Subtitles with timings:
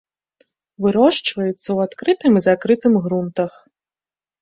[0.85, 3.51] Вырошчваюцца ў адкрытым і закрытым грунтах.